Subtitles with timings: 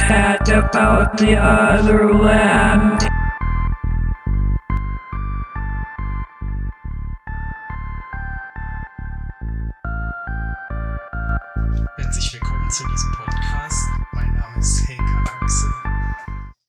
[0.00, 3.06] cat about the other land.
[11.96, 13.88] Herzlich willkommen zu diesem Podcast.
[14.12, 15.70] Mein Name ist Helga Axel.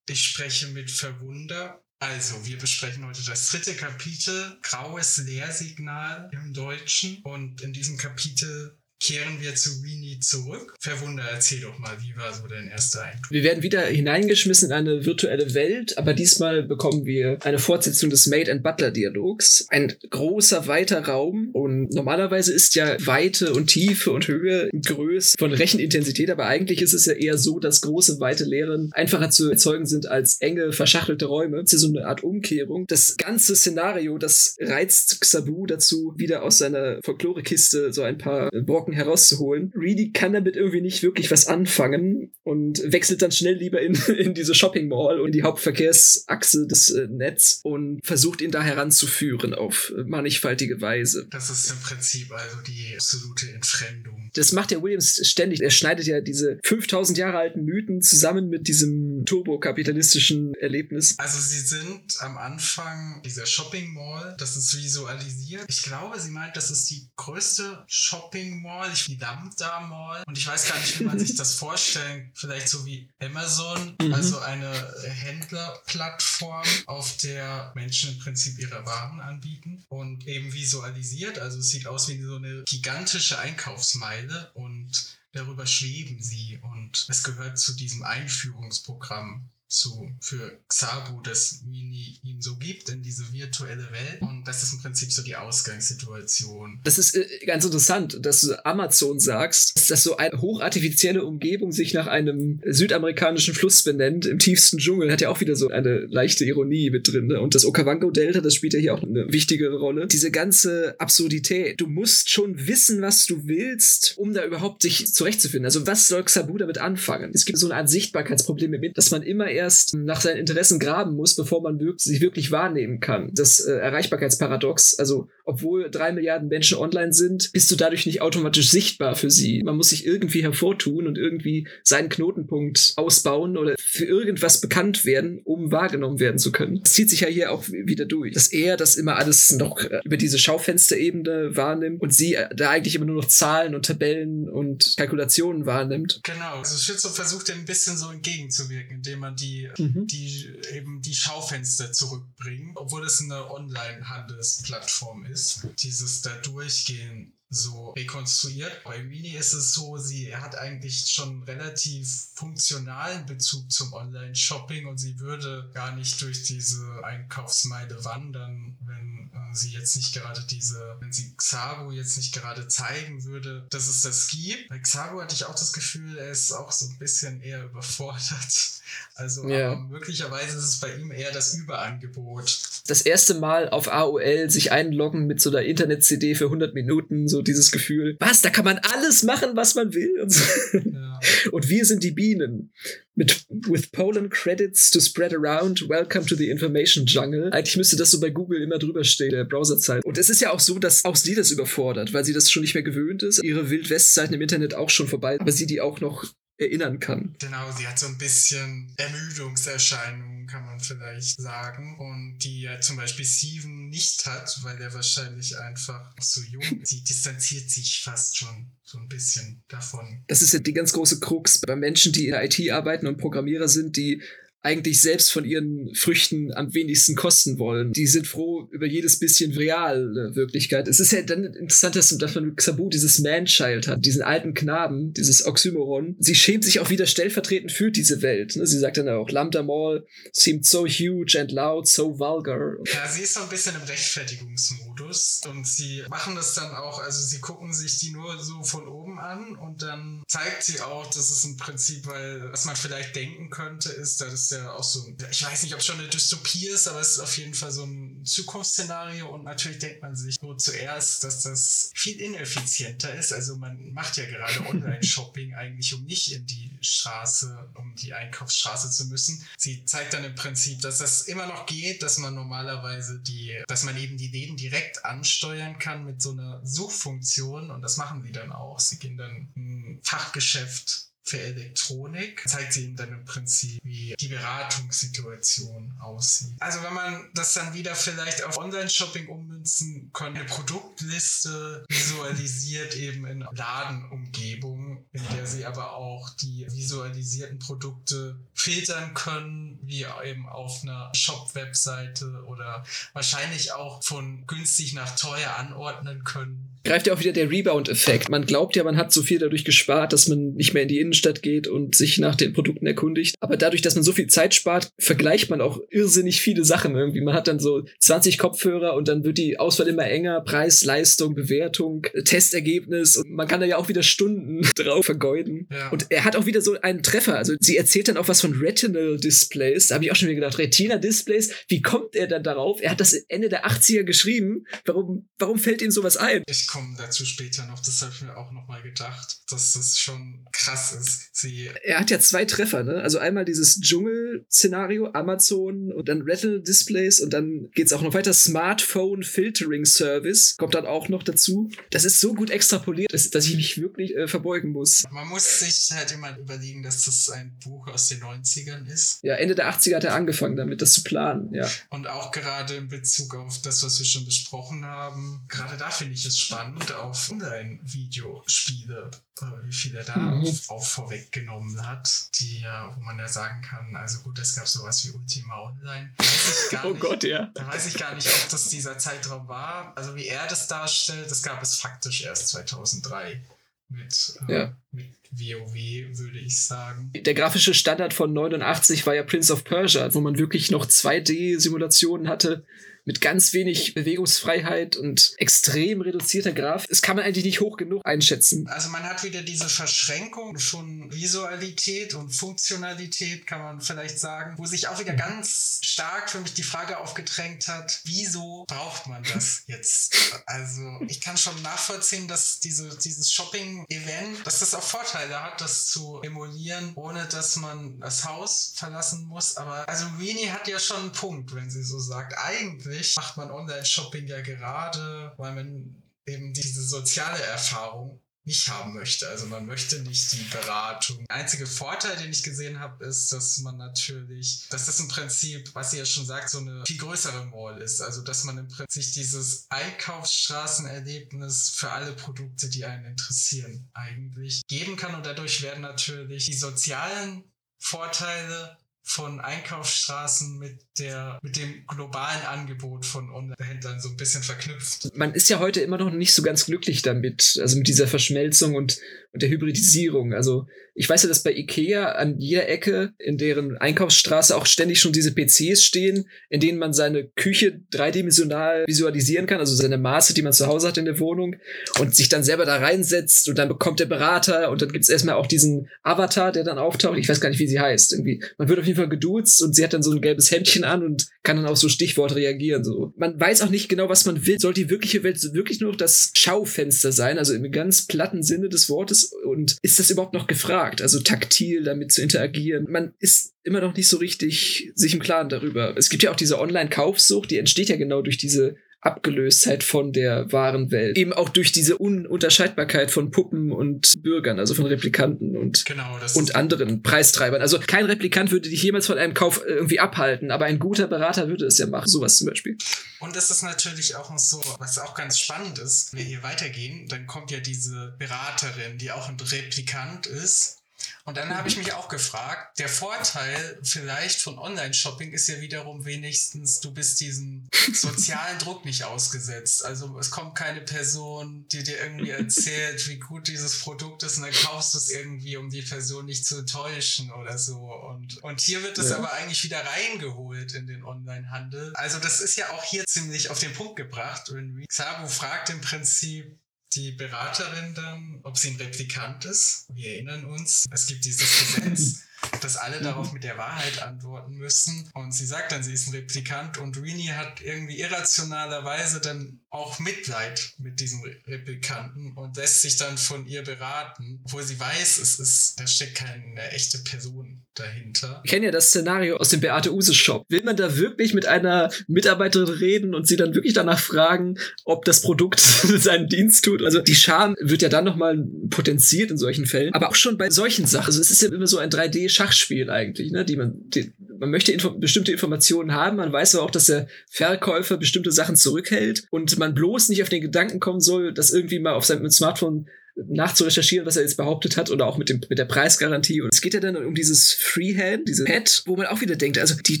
[0.08, 1.80] Ich spreche mit Verwunder.
[2.00, 7.18] Also, wir besprechen heute das dritte Kapitel, Graues Lehrsignal im Deutschen.
[7.22, 10.74] Und in diesem Kapitel kehren wir zu Weenie zurück.
[10.78, 13.30] Verwunder, erzähl doch mal, wie war so dein erster Eindruck?
[13.30, 18.26] Wir werden wieder hineingeschmissen in eine virtuelle Welt, aber diesmal bekommen wir eine Fortsetzung des
[18.26, 19.66] Maid and Butler Dialogs.
[19.70, 25.52] Ein großer, weiter Raum und normalerweise ist ja Weite und Tiefe und Höhe Größe von
[25.52, 29.86] Rechenintensität, aber eigentlich ist es ja eher so, dass große, weite Lehren einfacher zu erzeugen
[29.86, 31.62] sind als enge, verschachtelte Räume.
[31.62, 32.84] Das ist so eine Art Umkehrung.
[32.86, 38.89] Das ganze Szenario, das reizt Xabu dazu, wieder aus seiner Folklorekiste so ein paar Brocken
[38.92, 39.72] herauszuholen.
[39.74, 44.34] Reedy kann damit irgendwie nicht wirklich was anfangen und wechselt dann schnell lieber in, in
[44.34, 49.92] diese Shopping Mall und die Hauptverkehrsachse des äh, Netz und versucht ihn da heranzuführen auf
[50.06, 51.26] mannigfaltige Weise.
[51.30, 54.30] Das ist im Prinzip also die absolute Entfremdung.
[54.34, 55.60] Das macht ja Williams ständig.
[55.60, 61.18] Er schneidet ja diese 5000 Jahre alten Mythen zusammen mit diesem turbokapitalistischen Erlebnis.
[61.18, 65.64] Also sie sind am Anfang dieser Shopping Mall, das ist visualisiert.
[65.68, 70.36] Ich glaube, sie meint, das ist die größte Shopping Mall, ich die Lambda Mall und
[70.38, 72.30] ich weiß gar nicht, wie man sich das vorstellt.
[72.34, 74.14] Vielleicht so wie Amazon, Mhm.
[74.14, 74.72] also eine
[75.04, 81.38] Händlerplattform, auf der Menschen im Prinzip ihre Waren anbieten und eben visualisiert.
[81.38, 84.90] Also es sieht aus wie so eine gigantische Einkaufsmeile und
[85.32, 92.40] darüber schweben sie und es gehört zu diesem Einführungsprogramm zu für Xabu, das Mini ihm
[92.40, 94.20] so gibt in diese virtuelle Welt.
[94.20, 96.80] Und das ist im Prinzip so die Ausgangssituation.
[96.84, 101.70] Das ist äh, ganz interessant, dass du Amazon sagst, dass das so eine hochartifizielle Umgebung
[101.70, 106.00] sich nach einem südamerikanischen Fluss benennt, im tiefsten Dschungel, hat ja auch wieder so eine
[106.06, 107.28] leichte Ironie mit drin.
[107.28, 107.40] Ne?
[107.40, 110.08] Und das Okavango-Delta, das spielt ja hier auch eine wichtige Rolle.
[110.08, 111.80] Diese ganze Absurdität.
[111.80, 115.66] Du musst schon wissen, was du willst, um da überhaupt sich zurechtzufinden.
[115.66, 117.30] Also was soll Xabu damit anfangen?
[117.32, 121.14] Es gibt so eine Art Sichtbarkeitsproblem mit, dass man immer erst nach seinen Interessen graben
[121.14, 123.30] muss, bevor man wirk sich wirklich wahrnehmen kann.
[123.34, 128.70] Das äh, Erreichbarkeitsparadox, also obwohl drei Milliarden Menschen online sind, bist du dadurch nicht automatisch
[128.70, 129.62] sichtbar für sie.
[129.64, 135.40] Man muss sich irgendwie hervortun und irgendwie seinen Knotenpunkt ausbauen oder für irgendwas bekannt werden,
[135.44, 136.80] um wahrgenommen werden zu können.
[136.82, 138.32] Das zieht sich ja hier auch wieder durch.
[138.34, 142.70] Dass er das immer alles noch äh, über diese Schaufensterebene wahrnimmt und sie äh, da
[142.70, 146.20] eigentlich immer nur noch Zahlen und Tabellen und Kalkulationen wahrnimmt.
[146.22, 146.58] Genau.
[146.58, 150.06] Also Schütze versucht dem ein bisschen so entgegenzuwirken, indem man die, Mhm.
[150.06, 155.39] die eben die Schaufenster zurückbringt, obwohl es eine Online-Handelsplattform ist.
[155.78, 158.84] Dieses da durchgehen so rekonstruiert.
[158.84, 164.98] Bei Mini ist es so, sie hat eigentlich schon relativ funktionalen Bezug zum Online-Shopping und
[164.98, 169.19] sie würde gar nicht durch diese Einkaufsmeile wandern, wenn
[169.52, 173.88] äh, sie jetzt nicht gerade diese, wenn sie Xago jetzt nicht gerade zeigen würde, dass
[173.88, 174.68] es das gibt.
[174.68, 178.20] Bei Xago hatte ich auch das Gefühl, er ist auch so ein bisschen eher überfordert.
[179.14, 182.60] Also aber möglicherweise ist es bei ihm eher das Überangebot.
[182.86, 187.42] das erste Mal auf AOL sich einloggen mit so einer Internet-CD für 100 Minuten, so
[187.42, 190.42] dieses Gefühl, was, da kann man alles machen, was man will und, so.
[190.72, 191.20] Ja.
[191.52, 192.72] und wir sind die Bienen.
[193.16, 197.50] Mit with Poland credits to spread around, welcome to the information jungle.
[197.52, 200.04] Eigentlich müsste das so bei Google immer drüber stehen, der Browserzeit.
[200.04, 202.62] Und es ist ja auch so, dass auch sie das überfordert, weil sie das schon
[202.62, 203.42] nicht mehr gewöhnt ist.
[203.42, 206.24] Ihre Wildwestzeiten im Internet auch schon vorbei, aber sie die auch noch
[206.60, 207.34] erinnern kann.
[207.38, 211.96] Genau, sie hat so ein bisschen Ermüdungserscheinungen, kann man vielleicht sagen.
[211.98, 216.62] Und die ja zum Beispiel Steven nicht hat, weil er wahrscheinlich einfach noch so jung
[216.80, 216.90] ist.
[216.90, 220.24] Sie distanziert sich fast schon so ein bisschen davon.
[220.28, 223.18] Das ist ja die ganz große Krux bei Menschen, die in der IT arbeiten und
[223.18, 224.22] Programmierer sind, die
[224.62, 227.92] eigentlich selbst von ihren Früchten am wenigsten kosten wollen.
[227.92, 230.86] Die sind froh über jedes bisschen reale Wirklichkeit.
[230.86, 235.12] Es ist ja dann interessant, dass, dass man Xabu dieses Man-Child hat, diesen alten Knaben,
[235.14, 236.16] dieses Oxymoron.
[236.18, 238.56] Sie schämt sich auch wieder stellvertretend für diese Welt.
[238.56, 238.66] ne?
[238.66, 242.76] Sie sagt dann auch, Lambda Mall seemed so huge and loud, so vulgar.
[242.92, 247.22] Ja, sie ist so ein bisschen im Rechtfertigungsmodus und sie machen das dann auch, also
[247.22, 251.30] sie gucken sich die nur so von oben an und dann zeigt sie auch, dass
[251.30, 255.44] es im Prinzip, weil was man vielleicht denken könnte, ist, dass ja auch so, ich
[255.44, 257.84] weiß nicht, ob es schon eine Dystopie ist, aber es ist auf jeden Fall so
[257.84, 263.32] ein Zukunftsszenario und natürlich denkt man sich nur zuerst, dass das viel ineffizienter ist.
[263.32, 268.90] Also man macht ja gerade Online-Shopping eigentlich, um nicht in die Straße, um die Einkaufsstraße
[268.90, 269.44] zu müssen.
[269.56, 273.84] Sie zeigt dann im Prinzip, dass das immer noch geht, dass man normalerweise die, dass
[273.84, 278.32] man eben die Läden direkt ansteuern kann mit so einer Suchfunktion und das machen sie
[278.32, 278.80] dann auch.
[278.80, 282.42] Sie gehen dann ein Fachgeschäft für Elektronik.
[282.46, 286.56] Zeigt sie ihm dann im Prinzip, wie die Beratungssituation aussieht.
[286.60, 293.26] Also wenn man das dann wieder vielleicht auf Online-Shopping ummünzen kann, eine Produktliste visualisiert eben
[293.26, 294.79] in Ladenumgebung,
[295.12, 302.44] in der sie aber auch die visualisierten Produkte filtern können, wie eben auf einer Shop-Webseite
[302.46, 308.30] oder wahrscheinlich auch von günstig nach teuer anordnen können greift ja auch wieder der Rebound-Effekt.
[308.30, 310.98] Man glaubt ja, man hat so viel dadurch gespart, dass man nicht mehr in die
[310.98, 313.36] Innenstadt geht und sich nach den Produkten erkundigt.
[313.40, 317.20] Aber dadurch, dass man so viel Zeit spart, vergleicht man auch irrsinnig viele Sachen irgendwie.
[317.20, 320.40] Man hat dann so 20 Kopfhörer und dann wird die Auswahl immer enger.
[320.40, 323.16] Preis, Leistung, Bewertung, Testergebnis.
[323.16, 325.68] Und man kann da ja auch wieder Stunden drauf vergeuden.
[325.70, 325.88] Ja.
[325.90, 327.36] Und er hat auch wieder so einen Treffer.
[327.36, 329.88] Also sie erzählt dann auch was von Retinal-Displays.
[329.88, 332.80] Da habe ich auch schon wieder gedacht, Retina-Displays, wie kommt er dann darauf?
[332.82, 334.64] Er hat das Ende der 80er geschrieben.
[334.84, 336.42] Warum, warum fällt ihm sowas ein?
[336.48, 337.80] Ich kommen dazu später noch.
[337.80, 341.30] Das habe ich mir auch nochmal gedacht, dass das schon krass ist.
[341.32, 343.02] Sie er hat ja zwei Treffer, ne?
[343.02, 348.32] Also einmal dieses Dschungel-Szenario, Amazon und dann Rattle Displays und dann geht's auch noch weiter.
[348.32, 351.70] Smartphone Filtering Service kommt dann auch noch dazu.
[351.90, 354.79] Das ist so gut extrapoliert, dass, dass ich mich wirklich äh, verbeugen muss.
[355.10, 359.20] Man muss sich halt immer überlegen, dass das ein Buch aus den 90ern ist.
[359.22, 361.68] Ja, Ende der 80er hat er angefangen damit, das zu planen, ja.
[361.90, 366.14] Und auch gerade in Bezug auf das, was wir schon besprochen haben, gerade da finde
[366.14, 369.10] ich es spannend spannend auf Online-Videospiele,
[369.40, 370.46] äh, wie viel er da mhm.
[370.68, 375.04] auch vorweggenommen hat, die ja, wo man ja sagen kann, also gut, es gab sowas
[375.04, 376.12] wie Ultima Online.
[376.84, 377.50] oh nicht, Gott, ja.
[377.54, 379.92] Da weiß ich gar nicht, ob das dieser Zeitraum war.
[379.96, 383.40] Also wie er das darstellt, das gab es faktisch erst 2003
[383.90, 384.76] mit, äh, ja.
[384.92, 387.12] mit WoW, würde ich sagen.
[387.14, 392.28] Der grafische Standard von 89 war ja Prince of Persia, wo man wirklich noch 2D-Simulationen
[392.28, 392.64] hatte
[393.10, 396.88] mit ganz wenig Bewegungsfreiheit und extrem reduzierter Grafik.
[396.90, 398.68] Das kann man eigentlich nicht hoch genug einschätzen.
[398.68, 404.64] Also man hat wieder diese Verschränkung von Visualität und Funktionalität, kann man vielleicht sagen, wo
[404.64, 409.64] sich auch wieder ganz stark für mich die Frage aufgedrängt hat, wieso braucht man das
[409.66, 410.16] jetzt?
[410.46, 415.88] Also ich kann schon nachvollziehen, dass diese, dieses Shopping-Event, dass das auch Vorteile hat, das
[415.88, 419.56] zu emulieren, ohne dass man das Haus verlassen muss.
[419.56, 422.38] Aber also Weenie hat ja schon einen Punkt, wenn sie so sagt.
[422.38, 428.94] Eigentlich eigentlich macht man Online-Shopping ja gerade, weil man eben diese soziale Erfahrung nicht haben
[428.94, 429.28] möchte.
[429.28, 431.26] Also man möchte nicht die Beratung.
[431.28, 435.68] Der einzige Vorteil, den ich gesehen habe, ist, dass man natürlich, dass das im Prinzip,
[435.74, 438.00] was sie ja schon sagt, so eine viel größere Mall ist.
[438.00, 444.96] Also dass man im Prinzip dieses Einkaufsstraßenerlebnis für alle Produkte, die einen interessieren, eigentlich geben
[444.96, 445.14] kann.
[445.14, 447.44] Und dadurch werden natürlich die sozialen
[447.78, 448.78] Vorteile
[449.10, 455.08] von Einkaufsstraßen mit der mit dem globalen Angebot von Online-Händlern so ein bisschen verknüpft.
[455.16, 458.76] Man ist ja heute immer noch nicht so ganz glücklich damit, also mit dieser Verschmelzung
[458.76, 458.98] und,
[459.32, 460.32] und der Hybridisierung.
[460.32, 465.00] Also ich weiß ja, dass bei Ikea an jeder Ecke in deren Einkaufsstraße auch ständig
[465.00, 470.34] schon diese PCs stehen, in denen man seine Küche dreidimensional visualisieren kann, also seine Maße,
[470.34, 471.56] die man zu Hause hat in der Wohnung
[471.98, 475.36] und sich dann selber da reinsetzt und dann bekommt der Berater und dann gibt's erstmal
[475.36, 477.18] auch diesen Avatar, der dann auftaucht.
[477.18, 478.12] Ich weiß gar nicht, wie sie heißt.
[478.12, 478.44] Irgendwie.
[478.58, 481.02] Man wird auf jeden Fall geduzt und sie hat dann so ein gelbes Hemdchen an
[481.02, 482.84] und kann dann auf so Stichworte reagieren.
[482.84, 483.12] So.
[483.16, 484.58] Man weiß auch nicht genau, was man will.
[484.58, 488.68] Soll die wirkliche Welt wirklich nur noch das Schaufenster sein, also im ganz platten Sinne
[488.68, 489.32] des Wortes?
[489.44, 491.02] Und ist das überhaupt noch gefragt?
[491.02, 492.86] Also taktil damit zu interagieren?
[492.88, 495.94] Man ist immer noch nicht so richtig sich im Klaren darüber.
[495.96, 500.52] Es gibt ja auch diese Online-Kaufsucht, die entsteht ja genau durch diese Abgelöstheit von der
[500.52, 501.16] wahren Welt.
[501.16, 506.54] Eben auch durch diese Ununterscheidbarkeit von Puppen und Bürgern, also von Replikanten und, genau, und
[506.54, 507.62] anderen Preistreibern.
[507.62, 511.48] Also kein Replikant würde dich jemals von einem Kauf irgendwie abhalten, aber ein guter Berater
[511.48, 512.08] würde es ja machen.
[512.08, 512.76] Sowas zum Beispiel.
[513.20, 517.06] Und das ist natürlich auch so, was auch ganz spannend ist, wenn wir hier weitergehen,
[517.08, 520.79] dann kommt ja diese Beraterin, die auch ein Replikant ist
[521.24, 526.04] und dann habe ich mich auch gefragt, der Vorteil vielleicht von Online-Shopping ist ja wiederum
[526.04, 529.84] wenigstens, du bist diesem sozialen Druck nicht ausgesetzt.
[529.84, 534.44] Also es kommt keine Person, die dir irgendwie erzählt, wie gut dieses Produkt ist und
[534.44, 537.78] dann kaufst du es irgendwie, um die Person nicht zu enttäuschen oder so.
[537.78, 539.18] Und, und hier wird es ja.
[539.18, 541.92] aber eigentlich wieder reingeholt in den Online-Handel.
[541.94, 544.50] Also das ist ja auch hier ziemlich auf den Punkt gebracht.
[544.50, 546.58] Und Xabu fragt im Prinzip,
[546.94, 549.86] die Beraterin dann, ob sie ein Replikant ist.
[549.90, 552.22] Wir erinnern uns, es gibt dieses Gesetz,
[552.60, 555.08] dass alle darauf mit der Wahrheit antworten müssen.
[555.14, 560.00] Und sie sagt dann, sie ist ein Replikant und Rini hat irgendwie irrationalerweise dann auch
[560.00, 565.38] Mitleid mit diesem Replikanten und lässt sich dann von ihr beraten, obwohl sie weiß, es
[565.38, 568.40] ist, da steckt keine echte Person dahinter.
[568.44, 570.44] Ich kenne ja das Szenario aus dem Beate Use Shop.
[570.48, 575.04] Will man da wirklich mit einer Mitarbeiterin reden und sie dann wirklich danach fragen, ob
[575.04, 576.82] das Produkt seinen Dienst tut?
[576.82, 580.50] Also die Scham wird ja dann nochmal potenziert in solchen Fällen, aber auch schon bei
[580.50, 581.06] solchen Sachen.
[581.06, 583.44] Also es ist ja immer so ein 3D-Schachspiel eigentlich, ne?
[583.44, 587.06] Die man, die, man möchte info bestimmte Informationen haben, man weiß aber auch, dass der
[587.28, 591.78] Verkäufer bestimmte Sachen zurückhält und man bloß nicht auf den Gedanken kommen soll, das irgendwie
[591.78, 595.58] mal auf seinem Smartphone nachzurecherchieren, was er jetzt behauptet hat oder auch mit, dem, mit
[595.58, 596.40] der Preisgarantie.
[596.40, 599.58] Und es geht ja dann um dieses Freehand, diese Pad, wo man auch wieder denkt,
[599.58, 600.00] also die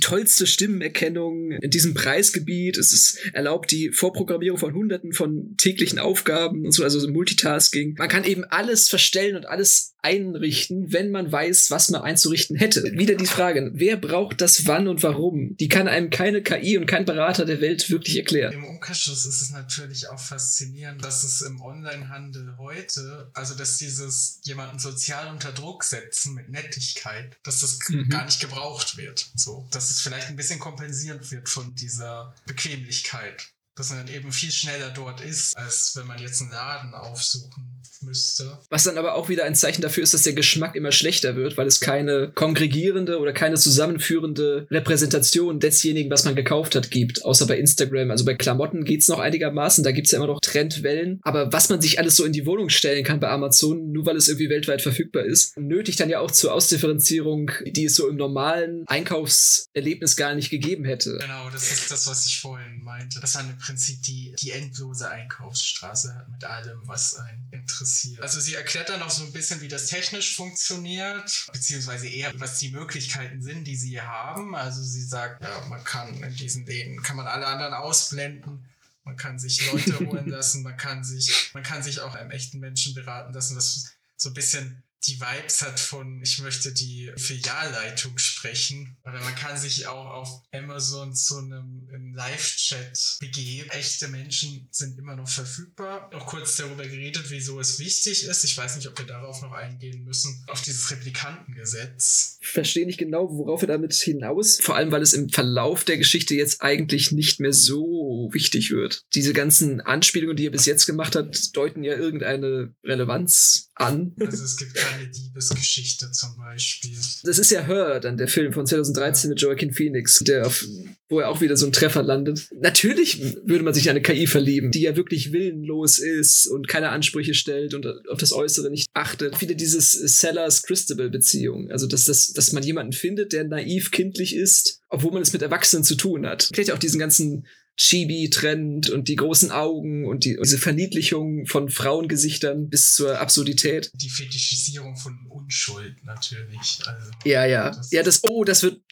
[0.00, 2.76] tollste Stimmenerkennung in diesem Preisgebiet.
[2.78, 7.94] Es ist erlaubt die Vorprogrammierung von hunderten von täglichen Aufgaben und so, also so Multitasking.
[7.98, 12.82] Man kann eben alles verstellen und alles einrichten, wenn man weiß, was man einzurichten hätte.
[12.92, 15.56] Wieder die Frage, wer braucht das wann und warum?
[15.58, 18.52] Die kann einem keine KI und kein Berater der Welt wirklich erklären.
[18.52, 22.99] Im Umkehrschluss ist es natürlich auch faszinierend, dass es im Onlinehandel heute,
[23.34, 28.08] also dass dieses jemanden sozial unter Druck setzen mit Nettigkeit, dass das mhm.
[28.08, 29.30] gar nicht gebraucht wird.
[29.34, 34.30] So, dass es vielleicht ein bisschen kompensiert wird von dieser Bequemlichkeit dass man dann eben
[34.30, 38.58] viel schneller dort ist, als wenn man jetzt einen Laden aufsuchen müsste.
[38.68, 41.56] Was dann aber auch wieder ein Zeichen dafür ist, dass der Geschmack immer schlechter wird,
[41.56, 47.24] weil es keine kongregierende oder keine zusammenführende Repräsentation desjenigen, was man gekauft hat, gibt.
[47.24, 48.10] Außer bei Instagram.
[48.10, 51.20] Also bei Klamotten geht's noch einigermaßen, da gibt's ja immer noch Trendwellen.
[51.22, 54.16] Aber was man sich alles so in die Wohnung stellen kann bei Amazon, nur weil
[54.16, 58.16] es irgendwie weltweit verfügbar ist, nötigt dann ja auch zur Ausdifferenzierung, die es so im
[58.16, 61.18] normalen Einkaufserlebnis gar nicht gegeben hätte.
[61.20, 63.20] Genau, das ist das, was ich vorhin meinte.
[63.20, 68.20] Dass man im Prinzip die, die endlose Einkaufsstraße hat mit allem, was einen interessiert.
[68.20, 72.58] Also sie erklärt dann auch so ein bisschen, wie das technisch funktioniert, beziehungsweise eher, was
[72.58, 74.56] die Möglichkeiten sind, die sie haben.
[74.56, 78.68] Also sie sagt, ja, man kann in diesen Läden, kann man alle anderen ausblenden.
[79.04, 82.58] Man kann sich Leute holen lassen, man kann sich, man kann sich auch einem echten
[82.58, 83.54] Menschen beraten lassen.
[83.54, 88.96] Das so ein bisschen die Vibes hat von, ich möchte die Filialleitung sprechen.
[89.04, 93.70] Oder man kann sich auch auf Amazon zu einem Live-Chat begeben.
[93.70, 96.10] Echte Menschen sind immer noch verfügbar.
[96.12, 98.44] Noch kurz darüber geredet, wieso es wichtig ist.
[98.44, 100.44] Ich weiß nicht, ob wir darauf noch eingehen müssen.
[100.48, 102.38] Auf dieses Replikantengesetz.
[102.40, 104.58] Ich verstehe nicht genau, worauf er damit hinaus.
[104.60, 109.06] Vor allem, weil es im Verlauf der Geschichte jetzt eigentlich nicht mehr so wichtig wird.
[109.14, 114.14] Diese ganzen Anspielungen, die er bis jetzt gemacht hat, deuten ja irgendeine Relevanz an.
[114.20, 116.96] Also es gibt keine Diebesgeschichte zum Beispiel.
[117.24, 119.32] Das ist ja Her, dann der Film von 2013 ja.
[119.32, 120.64] mit Joaquin Phoenix, der auf,
[121.08, 122.48] wo er auch wieder so ein Treffer landet.
[122.60, 126.90] Natürlich würde man sich in eine KI verlieben, die ja wirklich willenlos ist und keine
[126.90, 129.40] Ansprüche stellt und auf das Äußere nicht achtet.
[129.40, 131.70] Wieder dieses Sellers-Christabel-Beziehung.
[131.70, 135.42] Also, dass, dass, dass man jemanden findet, der naiv kindlich ist, obwohl man es mit
[135.42, 136.48] Erwachsenen zu tun hat.
[136.52, 137.46] Vielleicht auch diesen ganzen
[137.80, 143.90] Chibi-Trend und die großen Augen und die, diese Verniedlichung von Frauengesichtern bis zur Absurdität.
[143.94, 146.78] Die Fetischisierung von Unschuld natürlich.
[146.84, 147.70] Also, ja, ja.
[147.70, 148.82] Das ja, das, oh, das wird,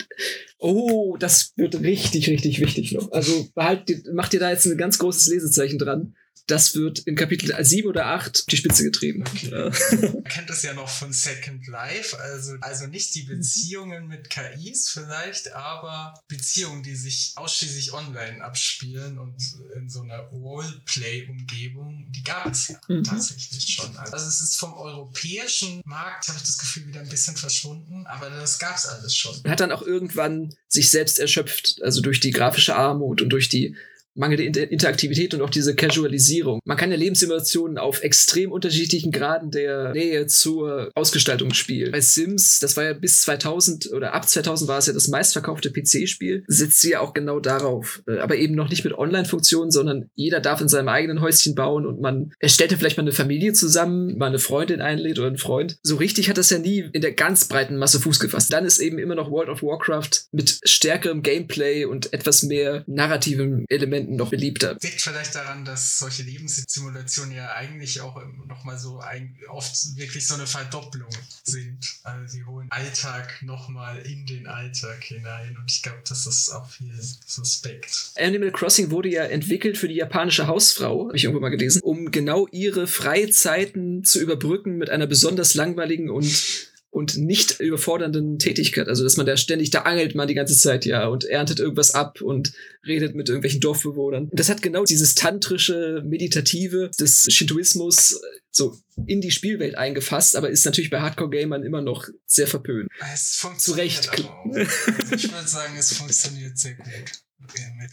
[0.59, 3.13] oh, das wird richtig, richtig wichtig noch.
[3.13, 6.15] Also behalt, macht dir da jetzt ein ganz großes Lesezeichen dran
[6.49, 9.23] das wird in Kapitel 7 oder 8 die Spitze getrieben.
[9.27, 9.51] Okay.
[9.51, 9.71] Ja.
[10.13, 14.89] Man kennt das ja noch von Second Life, also, also nicht die Beziehungen mit KIs
[14.89, 19.37] vielleicht, aber Beziehungen, die sich ausschließlich online abspielen und
[19.77, 23.05] in so einer Roleplay-Umgebung, die gab es ja mhm.
[23.05, 23.95] tatsächlich schon.
[23.99, 28.31] Also es ist vom europäischen Markt, habe ich das Gefühl, wieder ein bisschen verschwunden, aber
[28.31, 29.39] das gab es alles schon.
[29.45, 33.51] Er hat dann auch irgendwann sich selbst erschöpft, also durch die grafische Armut und durch
[33.51, 33.77] die
[34.19, 36.61] mangelnde Interaktivität und auch diese Casualisierung.
[36.65, 41.93] Man kann ja Lebenssimulationen auf extrem unterschiedlichen Graden der Nähe zur Ausgestaltung spielen.
[41.93, 45.71] Bei Sims, das war ja bis 2000 oder ab 2000 war es ja das meistverkaufte
[45.71, 48.03] PC-Spiel, setzt sie ja auch genau darauf.
[48.07, 51.87] Äh, aber eben noch nicht mit Online-Funktionen, sondern jeder darf in seinem eigenen Häuschen bauen
[51.87, 55.39] und man erstellt ja vielleicht mal eine Familie zusammen, mal eine Freundin einlädt oder einen
[55.39, 55.79] Freund.
[55.83, 58.53] So richtig hat das ja nie in der ganz breiten Masse Fuß gefasst.
[58.53, 63.65] Dann ist eben immer noch World of Warcraft mit stärkerem Gameplay und etwas mehr narrativen
[63.69, 64.77] Elementen Momenten noch beliebter.
[64.81, 70.35] Liegt vielleicht daran, dass solche Lebenssimulationen ja eigentlich auch nochmal so ein, oft wirklich so
[70.35, 71.11] eine Verdopplung
[71.45, 71.79] sind.
[72.03, 76.69] Also sie holen Alltag nochmal in den Alltag hinein und ich glaube, das ist auch
[76.69, 76.93] viel
[77.27, 78.13] suspekt.
[78.17, 82.11] Animal Crossing wurde ja entwickelt für die japanische Hausfrau, habe ich irgendwo mal gelesen, um
[82.11, 88.89] genau ihre Freizeiten zu überbrücken mit einer besonders langweiligen und und nicht überfordernden Tätigkeit.
[88.89, 91.95] Also, dass man da ständig, da angelt man die ganze Zeit, ja, und erntet irgendwas
[91.95, 92.53] ab und
[92.87, 94.31] redet mit irgendwelchen Dorfbewohnern.
[94.33, 98.17] Das hat genau dieses tantrische, meditative des Shintoismus äh,
[98.51, 98.77] so
[99.07, 102.89] in die Spielwelt eingefasst, aber ist natürlich bei Hardcore-Gamern immer noch sehr verpönt.
[103.15, 104.23] Es funktioniert Zu Recht.
[104.99, 106.87] Also ich würde sagen, es funktioniert sehr gut.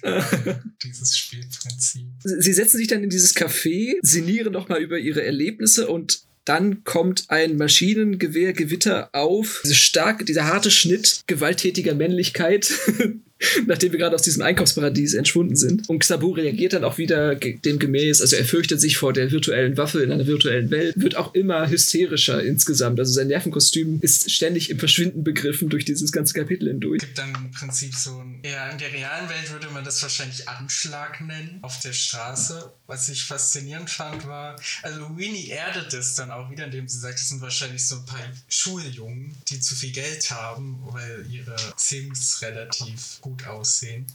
[0.84, 2.08] dieses Spielprinzip.
[2.24, 7.26] Sie setzen sich dann in dieses Café, sinnieren nochmal über ihre Erlebnisse und dann kommt
[7.30, 9.62] ein Maschinengewehrgewitter auf.
[9.64, 12.72] Diese starke, dieser harte Schnitt gewalttätiger Männlichkeit
[13.66, 15.90] nachdem wir gerade aus diesem Einkaufsparadies entschwunden sind.
[15.90, 19.78] Und Xabu reagiert dann auch wieder dem gemäß, also er fürchtet sich vor der virtuellen
[19.78, 23.00] Waffe in einer virtuellen Welt, wird auch immer hysterischer insgesamt.
[23.00, 27.02] Also sein Nervenkostüm ist ständig im Verschwinden begriffen durch dieses ganze Kapitel hindurch.
[27.02, 30.02] Es gibt dann im Prinzip so ein, ja, in der realen Welt würde man das
[30.02, 32.72] wahrscheinlich Anschlag nennen, auf der Straße.
[32.88, 37.20] Was ich faszinierend fand, war, also Winnie erdet es dann auch wieder, indem sie sagt,
[37.20, 42.42] es sind wahrscheinlich so ein paar Schuljungen, die zu viel Geld haben, weil ihre Sims
[42.42, 44.06] relativ gut aussehen.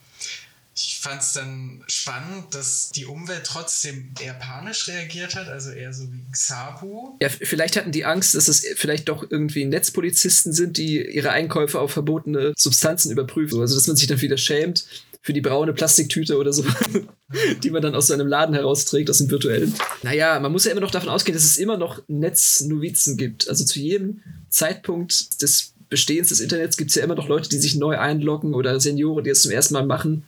[0.73, 5.93] Ich fand es dann spannend, dass die Umwelt trotzdem eher panisch reagiert hat, also eher
[5.93, 7.19] so wie Xabu.
[7.21, 11.81] Ja, vielleicht hatten die Angst, dass es vielleicht doch irgendwie Netzpolizisten sind, die ihre Einkäufe
[11.81, 13.61] auf verbotene Substanzen überprüfen.
[13.61, 14.87] Also, dass man sich dann wieder schämt
[15.23, 16.64] für die braune Plastiktüte oder so,
[17.62, 19.75] die man dann aus so einem Laden herausträgt, aus dem virtuellen.
[20.02, 23.49] Naja, man muss ja immer noch davon ausgehen, dass es immer noch Netznovizen gibt.
[23.49, 27.59] Also zu jedem Zeitpunkt des Bestehens des Internets gibt es ja immer noch Leute, die
[27.59, 30.25] sich neu einloggen oder Senioren, die es zum ersten Mal machen.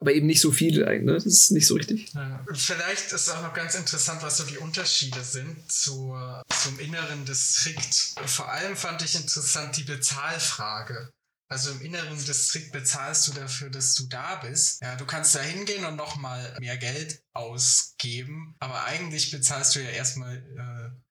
[0.00, 1.14] Aber eben nicht so viele eigentlich, ne?
[1.14, 2.12] Das ist nicht so richtig.
[2.12, 2.44] Ja.
[2.54, 8.14] Vielleicht ist auch noch ganz interessant, was so die Unterschiede sind zur, zum inneren Distrikt.
[8.26, 11.12] Vor allem fand ich interessant die Bezahlfrage.
[11.48, 14.80] Also im inneren Distrikt bezahlst du dafür, dass du da bist.
[14.82, 19.90] Ja, du kannst da hingehen und nochmal mehr Geld ausgeben, aber eigentlich bezahlst du ja
[19.90, 21.02] erstmal äh,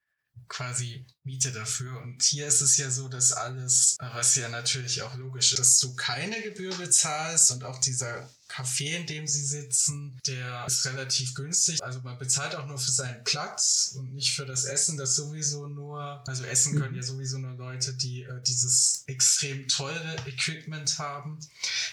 [0.51, 1.99] quasi Miete dafür.
[2.01, 5.79] Und hier ist es ja so, dass alles, was ja natürlich auch logisch ist, dass
[5.79, 11.33] du keine Gebühr bezahlst und auch dieser Café, in dem sie sitzen, der ist relativ
[11.35, 11.81] günstig.
[11.81, 15.67] Also man bezahlt auch nur für seinen Platz und nicht für das Essen, das sowieso
[15.67, 21.39] nur, also essen können ja sowieso nur Leute, die äh, dieses extrem teure Equipment haben.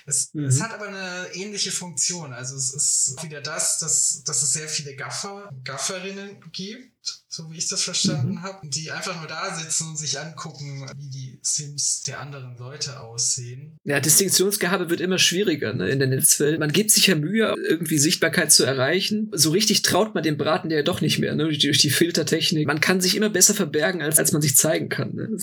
[0.07, 0.47] Es, mhm.
[0.47, 2.33] es, hat aber eine ähnliche Funktion.
[2.33, 6.99] Also es ist wieder das, dass, dass es sehr viele Gaffer, Gafferinnen gibt
[7.29, 8.43] so wie ich das verstanden mhm.
[8.43, 13.01] habe, die einfach nur da sitzen und sich angucken, wie die Sims der anderen Leute
[13.01, 13.79] aussehen.
[13.85, 16.48] Ja, Distinktionsgehabe wird immer schwieriger ne, in der Netzwelt.
[16.59, 19.31] Man gibt sich ja Mühe, irgendwie Sichtbarkeit zu erreichen.
[19.33, 22.67] So richtig traut man dem Braten ja doch nicht mehr, ne, durch die Filtertechnik.
[22.67, 25.15] Man kann sich immer besser verbergen, als, als man sich zeigen kann.
[25.15, 25.29] Ne?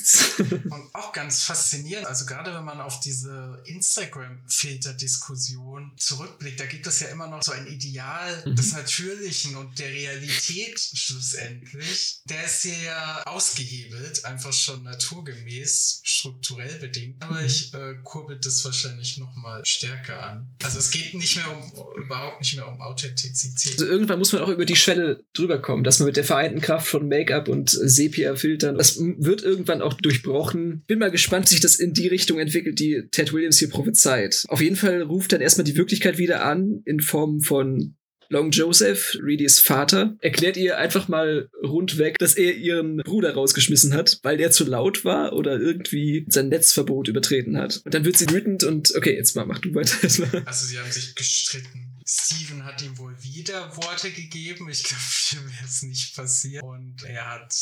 [0.50, 7.01] und auch ganz faszinierend, also gerade wenn man auf diese Instagram-Filter-Diskussion zurückblickt, da gibt es
[7.01, 8.55] ja immer noch so ein Ideal mhm.
[8.55, 12.22] des Natürlichen und der Realität schlussendlich.
[12.25, 17.22] Der ist hier ja ausgehebelt, einfach schon naturgemäß, strukturell bedingt.
[17.24, 17.46] Aber mhm.
[17.46, 20.48] ich äh, kurbel das wahrscheinlich nochmal stärker an.
[20.63, 23.74] Also es geht nicht mehr um, überhaupt nicht mehr um Authentizität.
[23.74, 26.62] Also irgendwann muss man auch über die Schwelle drüber kommen, dass man mit der vereinten
[26.62, 30.84] Kraft von Make-up und Sepia-Filtern, das wird irgendwann auch durchbrochen.
[30.88, 34.44] Bin mal gespannt, wie sich das in die Richtung entwickelt, die Ted Williams hier prophezeit.
[34.48, 37.96] Auf jeden Fall ruft dann erstmal die Wirklichkeit wieder an in Form von
[38.29, 44.20] Long Joseph, Reedys Vater, erklärt ihr einfach mal rundweg, dass er ihren Bruder rausgeschmissen hat,
[44.24, 47.81] weil der zu laut war oder irgendwie sein Netzverbot übertreten hat.
[47.85, 49.96] Und dann wird sie wütend und okay, jetzt mal, mach du weiter.
[50.46, 51.96] Also sie haben sich gestritten.
[52.07, 54.70] Steven hat ihm wohl wieder Worte gegeben.
[54.70, 56.64] Ich glaube, mir wäre es nicht passiert.
[56.64, 57.55] Und er hat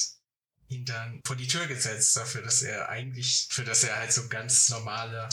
[0.68, 4.28] ihn dann vor die Tür gesetzt dafür, dass er eigentlich, für das er halt so
[4.28, 5.30] ganz normaler,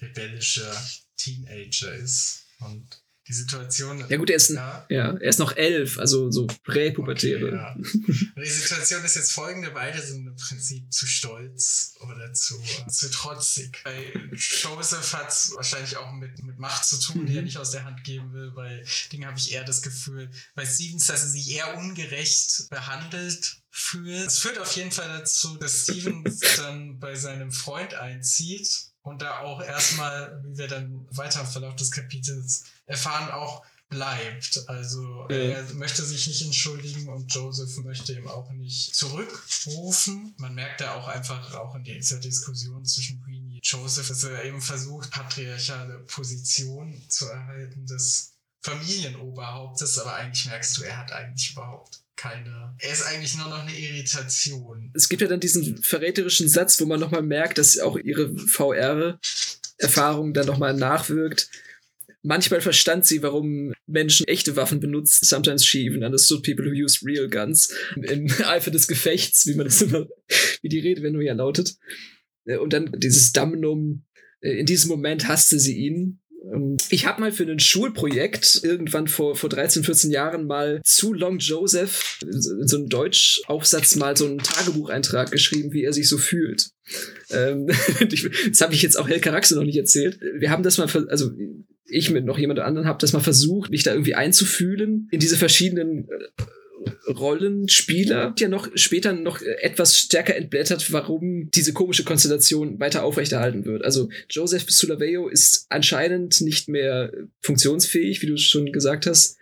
[0.00, 0.74] rebellischer
[1.16, 2.46] Teenager ist.
[2.60, 4.04] Und die Situation.
[4.08, 4.86] Ja gut, er ist, ja.
[4.88, 7.46] ja er ist noch elf, also so präpubertäre.
[7.46, 8.42] Okay, ja.
[8.42, 12.54] Die Situation ist jetzt folgende, beide sind im Prinzip zu stolz oder zu,
[12.88, 13.80] zu trotzig.
[13.82, 17.26] Bei Joseph hat es wahrscheinlich auch mit, mit Macht zu tun, mhm.
[17.26, 17.46] die er mhm.
[17.46, 18.52] nicht aus der Hand geben will.
[18.52, 23.60] Bei Dingen habe ich eher das Gefühl, bei Stevens, dass er sich eher ungerecht behandelt
[23.70, 24.26] fühlt.
[24.26, 29.38] Es führt auf jeden Fall dazu, dass Stevens dann bei seinem Freund einzieht und da
[29.40, 34.64] auch erstmal, wie wir dann weiter im Verlauf des Kapitels erfahren, auch bleibt.
[34.68, 40.34] Also er möchte sich nicht entschuldigen und Joseph möchte ihm auch nicht zurückrufen.
[40.38, 44.44] Man merkt ja auch einfach auch in dieser Diskussion zwischen Queenie und Joseph, dass er
[44.44, 47.86] eben versucht, patriarchale Position zu erhalten
[48.66, 52.74] des Familienoberhauptes, aber eigentlich merkst du, er hat eigentlich überhaupt keine.
[52.78, 54.90] Er ist eigentlich nur noch eine Irritation.
[54.94, 60.32] Es gibt ja dann diesen verräterischen Satz, wo man nochmal merkt, dass auch ihre VR-Erfahrung
[60.32, 61.50] dann nochmal nachwirkt.
[62.22, 65.24] Manchmal verstand sie, warum Menschen echte Waffen benutzen.
[65.24, 67.72] Sometimes she even understood people who use real guns.
[67.94, 70.08] Im Eifer des Gefechts, wie man das immer,
[70.62, 71.76] wie die Redewendung ja lautet.
[72.44, 74.04] Und dann dieses Damnum.
[74.40, 76.20] In diesem Moment hasste sie ihn
[76.90, 81.38] ich habe mal für ein Schulprojekt irgendwann vor, vor 13, 14 Jahren mal zu Long
[81.38, 86.68] Joseph so einem Deutschaufsatz mal so einen Tagebucheintrag geschrieben, wie er sich so fühlt.
[87.30, 87.66] Ähm,
[88.48, 90.20] das habe ich jetzt auch Helka Raxe noch nicht erzählt.
[90.38, 91.30] Wir haben das mal, also
[91.88, 95.36] ich mit noch jemand anderen habe das mal versucht, mich da irgendwie einzufühlen in diese
[95.36, 96.42] verschiedenen äh,
[97.08, 98.34] Rollenspieler.
[98.38, 103.84] Ja, noch später noch etwas stärker entblättert, warum diese komische Konstellation weiter aufrechterhalten wird.
[103.84, 109.38] Also Joseph Sulaveyo ist anscheinend nicht mehr funktionsfähig, wie du schon gesagt hast,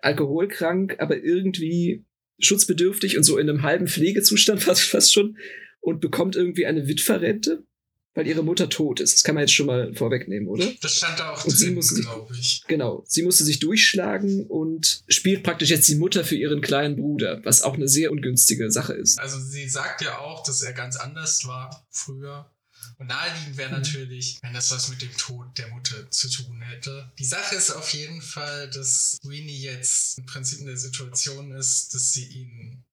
[0.00, 2.04] alkoholkrank, aber irgendwie
[2.38, 5.36] schutzbedürftig und so in einem halben Pflegezustand fast, fast schon
[5.80, 7.64] und bekommt irgendwie eine Witwerrente
[8.14, 9.14] weil ihre Mutter tot ist.
[9.14, 10.66] Das kann man jetzt schon mal vorwegnehmen, oder?
[10.80, 12.62] Das stand da auch Und sie drin, glaube ich.
[12.68, 13.04] Genau.
[13.06, 17.62] Sie musste sich durchschlagen und spielt praktisch jetzt die Mutter für ihren kleinen Bruder, was
[17.62, 19.18] auch eine sehr ungünstige Sache ist.
[19.18, 22.50] Also sie sagt ja auch, dass er ganz anders war früher.
[22.98, 23.76] Und naheliegend wäre Mhm.
[23.78, 27.10] natürlich, wenn das was mit dem Tod der Mutter zu tun hätte.
[27.18, 31.94] Die Sache ist auf jeden Fall, dass Winnie jetzt im Prinzip in der Situation ist,
[31.94, 32.84] dass sie ihn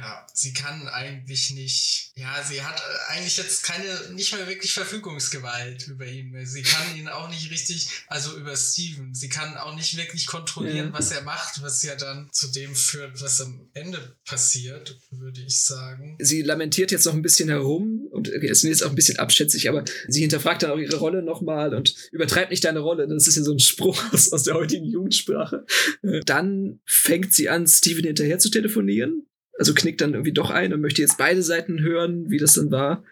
[0.00, 3.84] ja, sie kann eigentlich nicht, ja, sie hat äh, eigentlich jetzt keine,
[4.14, 6.46] nicht mehr wirklich Verfügungsgewalt über ihn mehr.
[6.46, 10.88] Sie kann ihn auch nicht richtig, also über Steven, sie kann auch nicht wirklich kontrollieren,
[10.88, 10.92] Ja.
[10.92, 15.56] was er macht, was ja dann zu dem führt, was am Ende passiert, würde ich
[15.60, 16.16] sagen.
[16.20, 19.84] Sie lamentiert jetzt noch ein bisschen herum und ist jetzt auch ein bisschen abschätzig, aber
[20.06, 23.08] sie hinterfragt dann auch ihre Rolle nochmal und übertreibt nicht deine Rolle.
[23.08, 25.64] Das ist ja so ein Spruch aus, aus der heutigen Jugendsprache.
[26.02, 29.26] Äh, Dann fängt sie an, Steven hinterher zu telefonieren.
[29.58, 32.70] Also knickt dann irgendwie doch ein und möchte jetzt beide Seiten hören, wie das dann
[32.70, 33.04] war.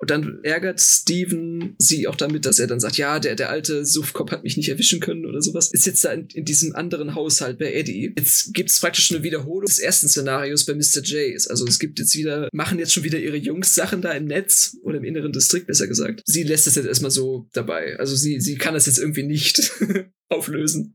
[0.00, 3.84] Und dann ärgert Steven sie auch damit, dass er dann sagt, ja, der, der alte
[3.84, 5.72] Suffkopf hat mich nicht erwischen können oder sowas.
[5.72, 8.12] Ist jetzt da in, in diesem anderen Haushalt bei Eddie.
[8.16, 11.02] Jetzt gibt es praktisch eine Wiederholung des ersten Szenarios bei Mr.
[11.02, 11.48] Jays.
[11.48, 14.76] Also es gibt jetzt wieder, machen jetzt schon wieder ihre Jungs Sachen da im Netz
[14.82, 16.22] oder im inneren Distrikt, besser gesagt.
[16.24, 17.98] Sie lässt es jetzt erstmal so dabei.
[17.98, 19.72] Also sie, sie kann das jetzt irgendwie nicht
[20.28, 20.94] auflösen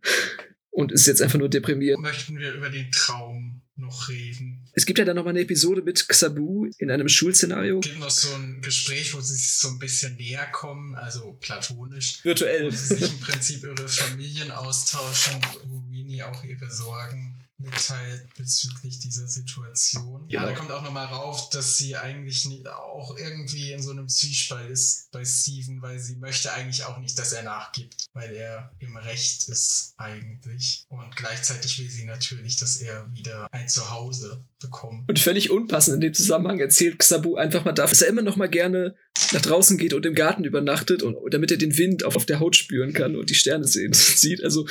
[0.69, 1.99] und ist jetzt einfach nur deprimiert.
[1.99, 4.62] Möchten wir über den Traum noch reden?
[4.75, 7.79] Es gibt ja dann nochmal eine Episode mit Xabu in einem Schulszenario.
[7.79, 11.37] Es gibt noch so ein Gespräch, wo sie sich so ein bisschen näher kommen, also
[11.39, 12.23] platonisch.
[12.23, 12.65] Virtuell.
[12.65, 17.32] wo sie sich im Prinzip ihre Familien austauschen, wo Winnie auch ihre Sorgen
[17.63, 20.25] mitteilt bezüglich dieser Situation.
[20.27, 24.07] Ja, da kommt auch nochmal rauf, dass sie eigentlich nie, auch irgendwie in so einem
[24.07, 28.71] Zwiespalt ist bei Steven, weil sie möchte eigentlich auch nicht, dass er nachgibt, weil er
[28.79, 30.85] im Recht ist eigentlich.
[30.89, 35.09] Und gleichzeitig will sie natürlich, dass er wieder ein Zuhause bekommt.
[35.09, 38.49] Und völlig unpassend in dem Zusammenhang erzählt Xabu einfach mal dass er immer noch mal
[38.49, 38.95] gerne
[39.31, 42.39] nach draußen geht und im Garten übernachtet und damit er den Wind auf, auf der
[42.39, 44.43] Haut spüren kann und die Sterne sehen sieht.
[44.43, 44.67] Also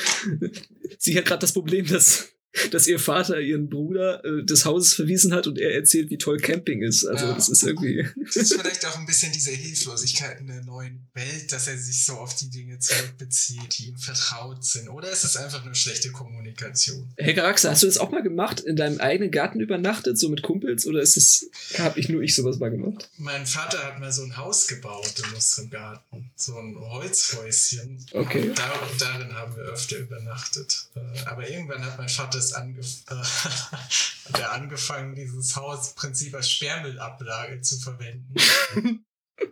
[0.97, 2.29] sie hat gerade das Problem, dass
[2.71, 6.37] dass ihr Vater ihren Bruder äh, des Hauses verwiesen hat und er erzählt, wie toll
[6.37, 7.03] Camping ist.
[7.05, 7.33] Also Ja.
[7.33, 11.51] das ist irgendwie Das ist vielleicht auch ein bisschen diese Hilflosigkeit in der neuen Welt,
[11.51, 14.87] dass er sich so auf die Dinge zurückbezieht, die ihm vertraut sind.
[14.89, 17.11] Oder ist es einfach nur schlechte Kommunikation?
[17.17, 18.59] Hey Garaxa, hast du das auch mal gemacht?
[18.59, 20.85] In deinem eigenen Garten übernachtet, so mit Kumpels?
[20.85, 23.09] Oder ist es, habe ich nur ich sowas mal gemacht?
[23.17, 26.31] Mein Vater hat mal so ein Haus gebaut in unserem Garten.
[26.35, 28.05] So ein Holzhäuschen.
[28.13, 28.49] Okay.
[28.49, 30.87] Und da, darin haben wir öfter übernachtet.
[30.95, 35.95] Äh, Aber irgendwann hat mein Vater es angef äh, hat er angefangen, dieses Haus im
[35.95, 38.33] Prinzip als Sperrmüllablage zu verwenden.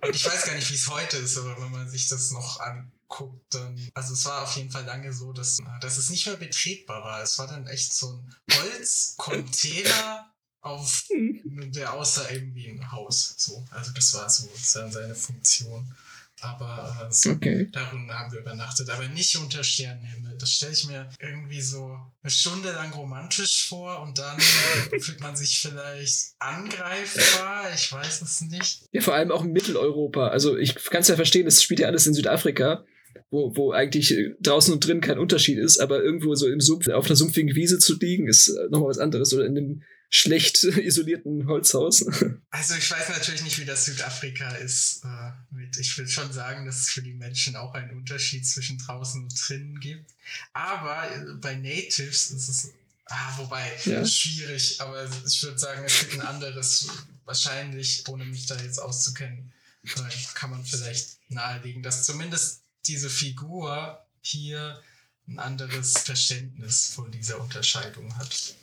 [0.02, 2.60] Und ich weiß gar nicht, wie es heute ist, aber wenn man sich das noch
[2.60, 3.90] anguckt, dann.
[3.94, 7.22] Also es war auf jeden Fall lange so, dass, dass es nicht mehr betretbar war.
[7.22, 11.06] Es war dann echt so ein Holzcontainer auf
[11.44, 13.36] der aussah eben wie ein Haus.
[13.38, 13.66] So.
[13.72, 15.94] Also das war so seine Funktion.
[16.42, 17.70] Aber äh, so, Okay.
[17.72, 20.38] darin haben wir übernachtet, aber nicht unter Sternenhimmel.
[20.40, 25.36] Das stelle ich mir irgendwie so eine Stunde lang romantisch vor und dann fühlt man
[25.36, 27.66] sich vielleicht angreifbar.
[27.76, 28.82] Ich weiß es nicht.
[28.92, 30.28] Ja, vor allem auch in Mitteleuropa.
[30.30, 32.86] Also ich kann es ja verstehen, das spielt ja alles in Südafrika,
[33.30, 36.88] wo, wo eigentlich äh, draußen und drin kein Unterschied ist, aber irgendwo so im Sumpf,
[36.90, 39.34] auf einer sumpfigen Wiese zu liegen, ist äh, nochmal was anderes.
[39.34, 42.06] Oder in einem schlecht isolierten Holzhaus.
[42.54, 45.04] Also ich weiß natürlich nicht, wie das Südafrika ist.
[45.06, 45.32] Äh,
[45.80, 49.34] ich will schon sagen, dass es für die Menschen auch einen Unterschied zwischen draußen und
[49.48, 50.12] drinnen gibt.
[50.52, 52.70] Aber äh, bei Natives ist es,
[53.06, 54.06] ah, wobei, Ja.
[54.06, 56.88] schwierig, aber ich würde sagen, es gibt ein anderes,
[57.24, 59.54] wahrscheinlich, ohne mich da jetzt auszukennen,
[59.86, 59.90] äh,
[60.34, 64.82] kann man vielleicht nahelegen, dass zumindest diese Figur hier
[65.30, 68.56] ein anderes Verständnis von dieser Unterscheidung hat.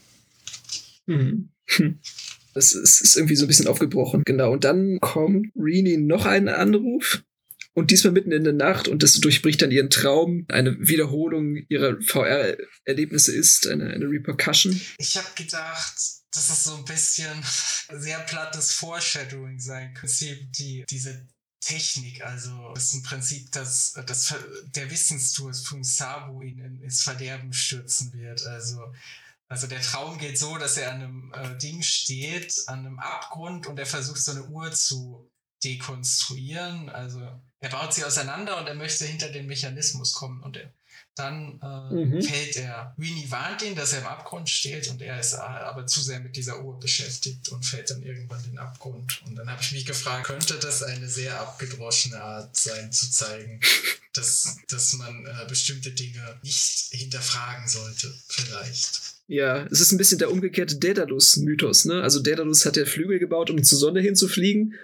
[1.09, 1.51] Mhm.
[1.67, 2.01] Hm.
[2.55, 4.23] Das ist, ist irgendwie so ein bisschen aufgebrochen.
[4.25, 4.51] Genau.
[4.51, 7.23] Und dann kommt Rini noch einen Anruf.
[7.75, 10.45] Und diesmal mitten in der Nacht und das durchbricht dann ihren Traum.
[10.49, 14.81] Eine Wiederholung ihrer VR-Erlebnisse ist, eine, eine Repercussion.
[14.99, 15.95] Ich habe gedacht,
[16.33, 17.29] dass es so ein bisschen
[18.01, 20.01] sehr plattes Foreshadowing sein könnte.
[20.01, 21.29] Prinzip Die, diese
[21.61, 24.45] Technik, also das ist im Prinzip das, das Ver-
[24.75, 28.45] der Wissensdurst von Sabu ihn in, ins Verderben stürzen wird.
[28.47, 28.81] Also,
[29.49, 33.67] also der Traum geht so, dass er an einem äh, Ding steht, an einem Abgrund
[33.67, 35.31] und er versucht so eine Uhr zu
[35.65, 36.89] dekonstruieren.
[36.91, 37.21] Also
[37.61, 40.73] er baut sie auseinander und er möchte hinter den Mechanismus kommen und er
[41.17, 42.23] Dann äh, Mhm.
[42.23, 42.95] fällt er.
[42.97, 46.37] Winnie warnt ihn, dass er im Abgrund steht und er ist aber zu sehr mit
[46.37, 49.21] dieser Uhr beschäftigt und fällt dann irgendwann in den Abgrund.
[49.27, 53.61] Und dann habe ich mich gefragt, könnte das eine sehr abgedroschene Art sein, zu zeigen,
[54.13, 59.18] dass, dass man äh, bestimmte Dinge nicht hinterfragen sollte, vielleicht.
[59.31, 62.03] Ja, es ist ein bisschen der umgekehrte Daedalus-Mythos, ne?
[62.03, 64.75] Also Daedalus hat ja Flügel gebaut, um zur Sonne hinzufliegen.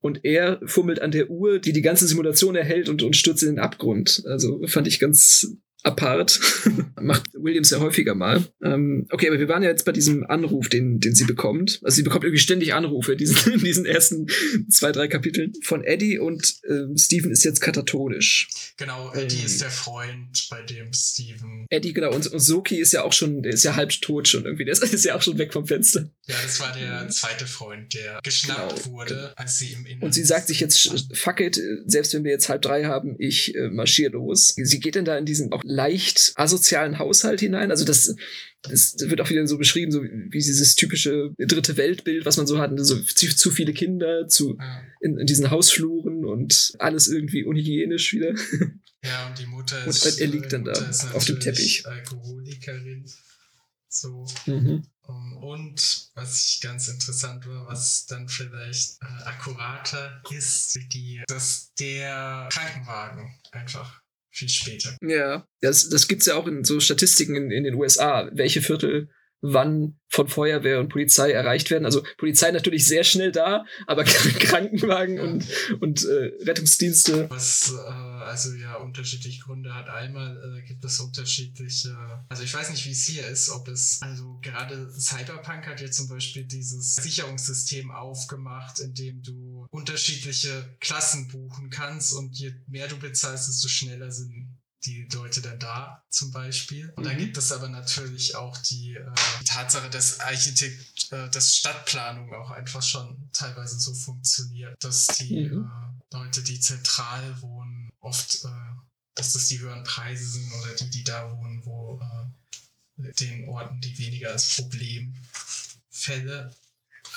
[0.00, 3.50] Und er fummelt an der Uhr, die die ganze Simulation erhält und, und stürzt in
[3.50, 4.24] den Abgrund.
[4.26, 6.38] Also fand ich ganz apart.
[7.00, 8.44] Macht Williams ja häufiger mal.
[8.62, 11.80] Ähm, okay, aber wir waren ja jetzt bei diesem Anruf, den, den sie bekommt.
[11.82, 14.26] Also sie bekommt irgendwie ständig Anrufe in diesen, in diesen ersten
[14.70, 18.48] zwei, drei Kapiteln von Eddie und ähm, Steven ist jetzt katatonisch.
[18.76, 19.46] Genau, Eddie Ähm.
[19.46, 21.66] ist der Freund, bei dem Steven.
[21.70, 24.44] Eddie, genau, und, und Soki ist ja auch schon, der ist ja halb tot schon
[24.44, 24.64] irgendwie.
[24.64, 26.08] Der ist, ist ja auch schon weg vom Fenster.
[26.26, 28.96] Ja, das war der zweite Freund, der geschnappt Genau.
[28.96, 30.02] wurde, als sie im Inneren.
[30.02, 33.54] Und sie sagt sich jetzt, fuck it, selbst wenn wir jetzt halb drei haben, ich
[33.54, 34.54] äh, marschiere los.
[34.56, 37.70] Sie geht dann da in diesen auch leicht asozialen Haushalt hinein.
[37.70, 38.14] Also das,
[38.62, 42.58] das wird auch wieder so beschrieben, so wie dieses typische dritte Weltbild, was man so
[42.58, 42.72] hat.
[42.76, 44.58] So zu, zu viele Kinder zu,
[45.00, 48.34] in, in diesen Hausfluren und alles irgendwie unhygienisch wieder.
[49.04, 50.20] Ja, und die Mutter Und ist.
[50.20, 50.72] er liegt äh, dann da
[51.14, 51.84] auf dem Teppich.
[51.86, 53.04] Alkoholikerin.
[53.88, 54.26] So.
[54.46, 54.86] Mhm.
[55.04, 61.72] Um, Und was ich ganz interessant war, was dann vielleicht äh, akkurater ist, die, dass
[61.80, 64.01] der Krankenwagen einfach
[64.32, 64.96] viel später.
[65.02, 69.10] Ja, das, das gibt's ja auch in so Statistiken in, in den USA, welche Viertel
[69.42, 71.84] wann von Feuerwehr und Polizei erreicht werden.
[71.84, 75.22] Also Polizei natürlich sehr schnell da, aber Krankenwagen Ja.
[75.24, 75.46] und,
[75.80, 77.28] und äh, Rettungsdienste.
[77.30, 77.90] Was äh,
[78.24, 79.88] also ja unterschiedliche Gründe hat.
[79.88, 81.96] Einmal äh, gibt es unterschiedliche,
[82.28, 85.90] also ich weiß nicht, wie es hier ist, ob es, also gerade Cyberpunk hat ja
[85.90, 92.86] zum Beispiel dieses Sicherungssystem aufgemacht, in dem du unterschiedliche Klassen buchen kannst und je mehr
[92.86, 94.51] du bezahlst, desto schneller sind
[94.84, 96.90] die Leute dann da zum Beispiel.
[96.96, 97.20] Und dann Mhm.
[97.20, 102.50] gibt es aber natürlich auch die, äh, die Tatsache, dass Architekt, äh, dass Stadtplanung auch
[102.50, 105.70] einfach schon teilweise so funktioniert, dass die Mhm.
[106.10, 108.48] äh, Leute, die zentral wohnen, oft, äh,
[109.14, 113.80] dass das die höheren Preise sind oder die, die da wohnen, wo äh, den Orten,
[113.80, 116.54] die weniger als Problemfälle,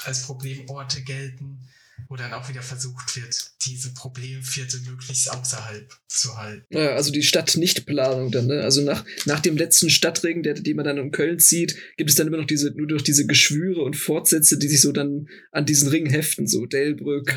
[0.05, 1.67] als Problemorte gelten,
[2.09, 6.65] wo dann auch wieder versucht wird, diese Problemviertel möglichst außerhalb zu halten.
[6.69, 8.61] Ja, also die Stadtnichtplanung dann, ne?
[8.61, 12.15] Also nach, nach dem letzten Stadtring, der, den man dann in Köln zieht, gibt es
[12.15, 15.65] dann immer noch diese, nur durch diese Geschwüre und Fortsätze, die sich so dann an
[15.65, 17.29] diesen Ring heften, so Delbrück,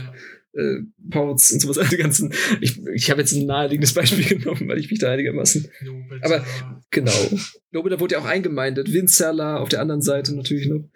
[0.54, 0.60] Ja.
[0.62, 2.32] äh, Ports und sowas, all die ganzen.
[2.60, 5.68] Ich, ich habe jetzt ein naheliegendes Beispiel genommen, weil ich mich da einigermaßen.
[5.82, 6.44] Lobet, Aber-
[6.90, 7.30] Genau.
[7.70, 8.92] Lobeda wurde ja auch eingemeindet.
[8.92, 10.88] Winzerla auf der anderen Seite natürlich noch.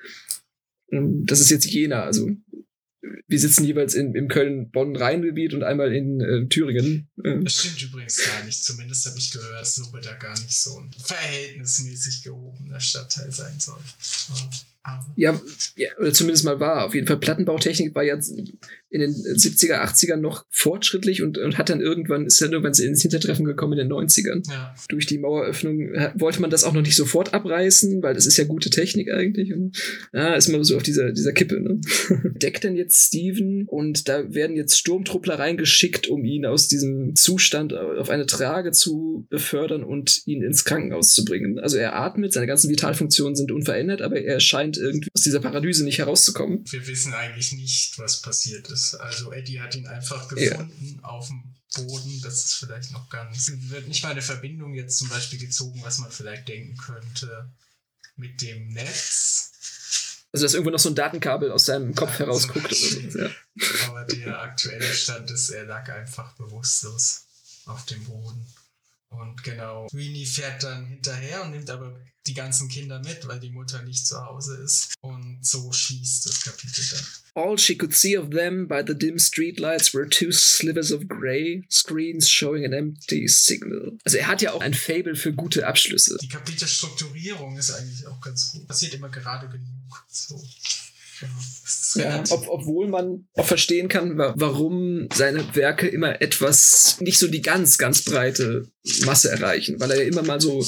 [0.90, 2.30] Ähm, Das ist jetzt Jena, also
[3.26, 7.08] wir sitzen jeweils in, im Köln-Bonn-Rhein-Gebiet und einmal in äh, Thüringen.
[7.24, 8.64] Äh, Das stimmt übrigens gar nicht.
[8.64, 13.58] Zumindest habe ich gehört, dass Lobet da gar nicht so ein verhältnismäßig gehobener Stadtteil sein
[13.58, 13.80] soll.
[14.30, 14.50] Aber
[15.16, 15.40] ja,
[15.76, 16.86] ja, oder zumindest mal war.
[16.86, 18.18] Auf jeden Fall Plattenbautechnik war ja
[18.92, 23.00] in den 70er, 80ern noch fortschrittlich und, und hat dann irgendwann, ist dann irgendwann ins
[23.00, 24.42] Hintertreffen gekommen in den 90ern.
[24.50, 28.26] ja, Durch die Maueröffnung äh, wollte man das auch noch nicht sofort abreißen, weil das
[28.26, 29.52] ist ja gute Technik eigentlich.
[29.54, 29.78] Und,
[30.12, 31.60] ja, ist man so auf dieser, dieser Kippe.
[31.60, 31.80] Ne?
[32.42, 37.72] Deckt denn jetzt Steven und da werden jetzt Sturmtruppler reingeschickt, um ihn aus diesem Zustand
[37.72, 41.58] auf eine Trage zu befördern und ihn ins Krankenhaus zu bringen.
[41.58, 45.84] Also er atmet, seine ganzen Vitalfunktionen sind unverändert, aber er scheint irgendwie aus dieser Paralyse
[45.84, 46.64] nicht herauszukommen.
[46.70, 48.94] wir wissen eigentlich nicht, was passiert ist.
[48.94, 50.50] Also Eddie hat ihn einfach Ja.
[50.56, 51.42] gefunden auf dem
[51.74, 52.20] Boden.
[52.22, 53.48] Das ist vielleicht noch ganz.
[53.48, 57.50] Es wird nicht mal eine Verbindung jetzt zum Beispiel gezogen, was man vielleicht denken könnte
[58.16, 59.50] mit dem Netz.
[60.34, 62.74] Also dass irgendwo noch so ein Datenkabel aus seinem Kopf Ja, herausguckt.
[62.74, 63.18] zum Oder so.
[63.18, 63.30] ja.
[63.88, 67.24] Aber der aktuelle Stand ist, er lag einfach bewusstlos
[67.66, 68.46] auf dem Boden.
[69.12, 73.50] Und genau, Weenie fährt dann hinterher und nimmt aber die ganzen Kinder mit, weil die
[73.50, 74.94] Mutter nicht zu Hause ist.
[75.00, 77.04] Und so schließt das Kapitel dann.
[77.34, 81.64] All she could see of them by the dim streetlights were two slivers of grey,
[81.70, 83.98] screens showing an empty signal.
[84.04, 86.18] Also er hat ja auch ein Fable für gute Abschlüsse.
[86.20, 88.68] Die Kapitelstrukturierung ist eigentlich auch ganz gut.
[88.68, 90.04] Passiert immer gerade genug.
[90.08, 90.40] So.
[91.94, 97.28] Ja, ob, obwohl man auch verstehen kann, wa warum seine Werke immer etwas, nicht so
[97.28, 98.68] die ganz, ganz breite
[99.04, 100.64] Masse erreichen, weil er ja immer mal so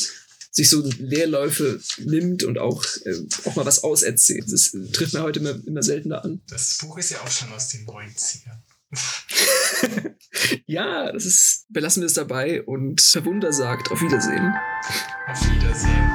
[0.50, 4.44] sich so Leerläufe nimmt und auch, äh, auch mal was auserzählt.
[4.52, 6.42] Das trifft mir heute immer, immer seltener an.
[6.48, 8.62] das Buch ist ja auch schon aus den 90ern.
[10.66, 14.52] Ja, das ist, belassen wir es dabei und Verwunder sagt, auf Wiedersehen.
[15.28, 16.10] Auf Wiedersehen.